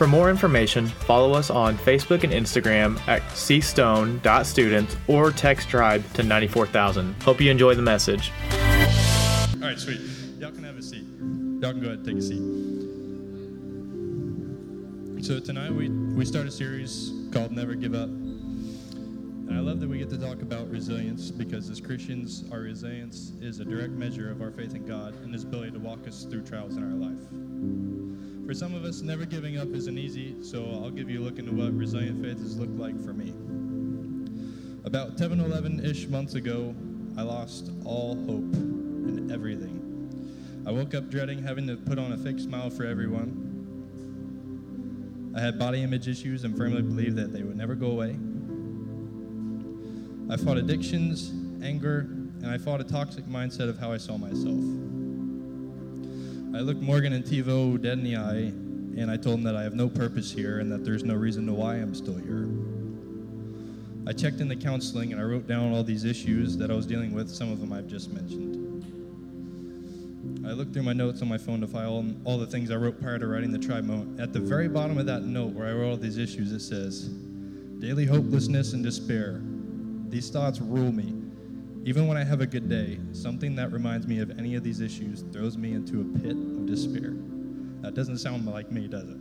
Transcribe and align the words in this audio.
For 0.00 0.06
more 0.06 0.30
information, 0.30 0.86
follow 0.86 1.34
us 1.34 1.50
on 1.50 1.76
Facebook 1.76 2.24
and 2.24 2.32
Instagram 2.32 2.98
at 3.06 3.20
cstone.students 3.32 4.96
or 5.08 5.30
text 5.30 5.68
tribe 5.68 6.02
to 6.14 6.22
94000. 6.22 7.22
Hope 7.22 7.38
you 7.38 7.50
enjoy 7.50 7.74
the 7.74 7.82
message. 7.82 8.32
All 8.50 9.60
right, 9.60 9.78
sweet. 9.78 10.00
Y'all 10.38 10.52
can 10.52 10.64
have 10.64 10.78
a 10.78 10.82
seat. 10.82 11.04
Y'all 11.60 11.72
can 11.72 11.82
go 11.82 11.88
ahead 11.88 11.98
and 11.98 12.06
take 12.06 12.16
a 12.16 12.22
seat. 12.22 12.40
So 15.22 15.38
tonight 15.38 15.70
we, 15.70 15.90
we 15.90 16.24
start 16.24 16.46
a 16.46 16.50
series 16.50 17.12
called 17.30 17.52
Never 17.52 17.74
Give 17.74 17.92
Up. 17.92 18.08
And 18.08 19.52
I 19.52 19.60
love 19.60 19.80
that 19.80 19.88
we 19.90 19.98
get 19.98 20.08
to 20.08 20.18
talk 20.18 20.40
about 20.40 20.70
resilience 20.70 21.30
because 21.30 21.68
as 21.68 21.78
Christians, 21.78 22.46
our 22.50 22.60
resilience 22.60 23.32
is 23.42 23.60
a 23.60 23.66
direct 23.66 23.92
measure 23.92 24.30
of 24.30 24.40
our 24.40 24.50
faith 24.50 24.74
in 24.74 24.86
God 24.86 25.12
and 25.22 25.34
His 25.34 25.44
ability 25.44 25.72
to 25.72 25.78
walk 25.78 26.08
us 26.08 26.24
through 26.24 26.44
trials 26.44 26.78
in 26.78 26.84
our 26.84 26.96
life. 26.96 27.99
For 28.50 28.54
some 28.54 28.74
of 28.74 28.82
us, 28.82 29.00
never 29.00 29.24
giving 29.26 29.58
up 29.58 29.68
isn't 29.68 29.96
easy, 29.96 30.34
so 30.42 30.64
I'll 30.82 30.90
give 30.90 31.08
you 31.08 31.20
a 31.20 31.22
look 31.22 31.38
into 31.38 31.52
what 31.52 31.72
resilient 31.72 32.20
faith 32.20 32.38
has 32.38 32.58
looked 32.58 32.76
like 32.76 33.00
for 33.00 33.12
me. 33.12 33.32
About 34.82 35.16
10, 35.16 35.38
11 35.38 35.84
ish 35.84 36.08
months 36.08 36.34
ago, 36.34 36.74
I 37.16 37.22
lost 37.22 37.70
all 37.84 38.16
hope 38.26 38.52
in 38.52 39.30
everything. 39.32 40.64
I 40.66 40.72
woke 40.72 40.96
up 40.96 41.08
dreading 41.10 41.40
having 41.40 41.68
to 41.68 41.76
put 41.76 42.00
on 42.00 42.10
a 42.10 42.16
fake 42.16 42.40
smile 42.40 42.70
for 42.70 42.84
everyone. 42.84 43.46
I 45.36 45.40
had 45.40 45.56
body 45.56 45.84
image 45.84 46.08
issues 46.08 46.42
and 46.42 46.56
firmly 46.56 46.82
believed 46.82 47.14
that 47.18 47.32
they 47.32 47.44
would 47.44 47.56
never 47.56 47.76
go 47.76 47.92
away. 47.92 48.18
I 50.28 50.36
fought 50.36 50.56
addictions, 50.56 51.30
anger, 51.62 52.00
and 52.42 52.48
I 52.48 52.58
fought 52.58 52.80
a 52.80 52.84
toxic 52.84 53.26
mindset 53.26 53.68
of 53.68 53.78
how 53.78 53.92
I 53.92 53.98
saw 53.98 54.16
myself. 54.18 54.99
I 56.52 56.60
looked 56.60 56.80
Morgan 56.80 57.12
and 57.12 57.24
TiVo 57.24 57.80
dead 57.80 57.98
in 57.98 58.04
the 58.04 58.16
eye, 58.16 58.52
and 59.00 59.08
I 59.08 59.16
told 59.16 59.36
them 59.36 59.44
that 59.44 59.54
I 59.54 59.62
have 59.62 59.74
no 59.74 59.88
purpose 59.88 60.32
here 60.32 60.58
and 60.58 60.70
that 60.72 60.84
there's 60.84 61.04
no 61.04 61.14
reason 61.14 61.46
to 61.46 61.52
why 61.52 61.76
I'm 61.76 61.94
still 61.94 62.16
here. 62.16 62.48
I 64.04 64.12
checked 64.12 64.40
into 64.40 64.56
counseling 64.56 65.12
and 65.12 65.20
I 65.20 65.24
wrote 65.24 65.46
down 65.46 65.72
all 65.72 65.84
these 65.84 66.04
issues 66.04 66.56
that 66.56 66.68
I 66.68 66.74
was 66.74 66.86
dealing 66.86 67.14
with, 67.14 67.30
some 67.30 67.52
of 67.52 67.60
them 67.60 67.72
I've 67.72 67.86
just 67.86 68.12
mentioned. 68.12 68.56
I 70.44 70.50
looked 70.50 70.72
through 70.72 70.82
my 70.82 70.92
notes 70.92 71.22
on 71.22 71.28
my 71.28 71.38
phone 71.38 71.60
to 71.60 71.68
find 71.68 72.20
all, 72.24 72.38
the 72.38 72.46
things 72.46 72.72
I 72.72 72.76
wrote 72.76 73.00
prior 73.00 73.20
to 73.20 73.28
writing 73.28 73.52
the 73.52 73.82
moment. 73.82 74.20
At 74.20 74.32
the 74.32 74.40
very 74.40 74.68
bottom 74.68 74.98
of 74.98 75.06
that 75.06 75.22
note 75.22 75.52
where 75.52 75.68
I 75.68 75.72
wrote 75.72 75.90
all 75.90 75.96
these 75.96 76.18
issues, 76.18 76.50
it 76.50 76.60
says, 76.60 77.08
Daily 77.78 78.06
hopelessness 78.06 78.72
and 78.72 78.82
despair. 78.82 79.40
These 80.08 80.30
thoughts 80.30 80.60
rule 80.60 80.90
me. 80.90 81.14
Even 81.84 82.06
when 82.06 82.18
I 82.18 82.24
have 82.24 82.42
a 82.42 82.46
good 82.46 82.68
day, 82.68 82.98
something 83.12 83.56
that 83.56 83.72
reminds 83.72 84.06
me 84.06 84.20
of 84.20 84.38
any 84.38 84.54
of 84.54 84.62
these 84.62 84.80
issues 84.80 85.24
throws 85.32 85.56
me 85.56 85.72
into 85.72 86.02
a 86.02 86.18
pit 86.20 86.32
of 86.32 86.66
despair. 86.66 87.14
That 87.80 87.94
doesn't 87.94 88.18
sound 88.18 88.44
like 88.46 88.70
me, 88.70 88.86
does 88.86 89.08
it? 89.08 89.16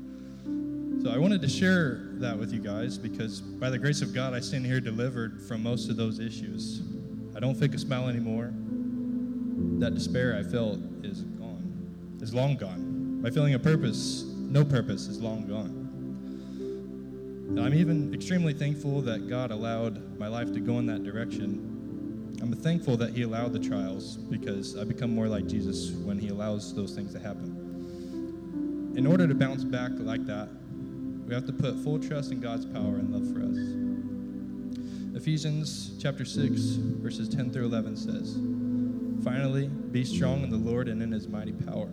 So 1.01 1.09
I 1.09 1.17
wanted 1.17 1.41
to 1.41 1.47
share 1.47 2.09
that 2.15 2.37
with 2.37 2.51
you 2.51 2.59
guys 2.59 2.97
because 2.97 3.39
by 3.39 3.69
the 3.69 3.77
grace 3.77 4.01
of 4.01 4.13
God, 4.13 4.33
I 4.33 4.41
stand 4.41 4.65
here 4.65 4.81
delivered 4.81 5.41
from 5.41 5.63
most 5.63 5.89
of 5.89 5.95
those 5.95 6.19
issues. 6.19 6.81
I 7.33 7.39
don't 7.39 7.55
fake 7.55 7.73
a 7.73 7.79
smile 7.79 8.09
anymore. 8.09 8.51
That 9.79 9.95
despair 9.95 10.35
I 10.37 10.43
felt 10.43 10.79
is 11.01 11.21
gone, 11.21 12.17
is 12.21 12.33
long 12.33 12.57
gone. 12.57 13.21
My 13.21 13.29
feeling 13.29 13.53
of 13.53 13.63
purpose, 13.63 14.23
no 14.35 14.65
purpose, 14.65 15.07
is 15.07 15.21
long 15.21 15.47
gone. 15.47 15.87
And 17.47 17.61
I'm 17.61 17.73
even 17.73 18.13
extremely 18.13 18.53
thankful 18.53 18.99
that 19.03 19.29
God 19.29 19.51
allowed 19.51 20.19
my 20.19 20.27
life 20.27 20.51
to 20.51 20.59
go 20.59 20.79
in 20.79 20.85
that 20.87 21.05
direction. 21.05 21.78
I'm 22.41 22.53
thankful 22.53 22.97
that 22.97 23.13
He 23.13 23.23
allowed 23.23 23.53
the 23.53 23.59
trials 23.59 24.17
because 24.17 24.77
I 24.77 24.83
become 24.83 25.13
more 25.13 25.27
like 25.27 25.47
Jesus 25.47 25.91
when 25.91 26.17
He 26.17 26.29
allows 26.29 26.73
those 26.73 26.93
things 26.93 27.13
to 27.13 27.19
happen. 27.19 28.93
In 28.95 29.05
order 29.05 29.27
to 29.27 29.35
bounce 29.35 29.63
back 29.63 29.91
like 29.95 30.25
that, 30.25 30.49
we 31.27 31.33
have 31.33 31.45
to 31.45 31.53
put 31.53 31.75
full 31.83 31.99
trust 31.99 32.31
in 32.31 32.39
God's 32.39 32.65
power 32.65 32.95
and 32.95 33.11
love 33.11 33.31
for 33.31 33.41
us. 33.41 35.15
Ephesians 35.15 35.91
chapter 36.01 36.25
6, 36.25 36.59
verses 37.01 37.29
10 37.29 37.51
through 37.51 37.65
11 37.65 37.97
says, 37.97 38.39
Finally, 39.23 39.67
be 39.67 40.03
strong 40.05 40.43
in 40.43 40.49
the 40.49 40.57
Lord 40.57 40.87
and 40.87 41.03
in 41.03 41.11
his 41.11 41.27
mighty 41.27 41.51
power. 41.51 41.89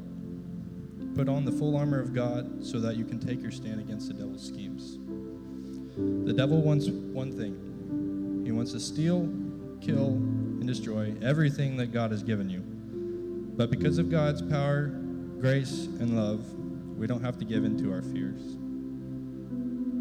Put 1.15 1.29
on 1.29 1.45
the 1.45 1.53
full 1.53 1.77
armor 1.77 2.01
of 2.01 2.15
God 2.15 2.65
so 2.65 2.79
that 2.81 2.97
you 2.97 3.05
can 3.05 3.19
take 3.19 3.43
your 3.43 3.51
stand 3.51 3.81
against 3.81 4.09
the 4.09 4.15
devil's 4.15 4.47
schemes. 4.47 4.99
The 6.27 6.33
devil 6.33 6.63
wants 6.63 6.89
one 6.89 7.33
thing 7.33 8.43
he 8.45 8.53
wants 8.53 8.73
to 8.73 8.81
steal, 8.81 9.29
kill, 9.81 10.21
and 10.67 10.75
destroy 10.75 11.15
everything 11.23 11.77
that 11.77 11.93
God 11.93 12.11
has 12.11 12.25
given 12.25 12.51
you. 12.51 12.61
But 13.57 13.71
because 13.71 13.99
of 13.99 14.11
God's 14.11 14.43
power, 14.43 14.89
grace, 15.39 15.87
and 16.01 16.17
love, 16.17 16.45
we 16.99 17.07
don't 17.07 17.23
have 17.23 17.39
to 17.39 17.45
give 17.45 17.65
in 17.65 17.79
to 17.79 17.93
our 17.93 18.03
fears. 18.03 18.41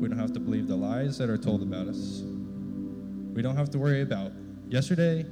We 0.02 0.09
don't 0.09 0.18
have 0.18 0.34
to 0.34 0.40
believe 0.40 0.68
the 0.68 0.76
lies 0.76 1.20
that 1.20 1.30
are 1.30 1.38
told 1.38 1.62
about 1.62 1.88
us. 1.88 2.24
We 2.24 3.44
don't 3.44 3.56
have 3.56 3.70
to 3.72 3.78
worry 3.78 4.02
about 4.02 4.31
yesterday 4.68 5.28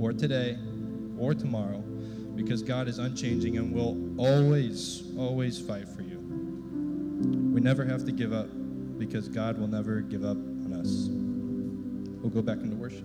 or 0.00 0.12
today 0.12 0.58
or 1.16 1.32
tomorrow 1.32 1.78
because 2.34 2.62
God 2.62 2.88
is 2.88 2.98
unchanging 2.98 3.58
and 3.58 3.72
will 3.72 4.20
always, 4.20 5.04
always 5.16 5.60
fight 5.60 5.88
for 5.88 6.02
you. 6.02 6.18
We 7.54 7.60
never 7.60 7.84
have 7.84 8.04
to 8.04 8.10
give 8.10 8.32
up 8.32 8.48
because 8.98 9.28
God 9.28 9.58
will 9.58 9.68
never 9.68 10.00
give 10.00 10.24
up 10.24 10.36
on 10.36 10.72
us. 10.72 11.06
We'll 12.20 12.30
go 12.30 12.42
back 12.42 12.58
into 12.58 12.74
worship. 12.74 13.04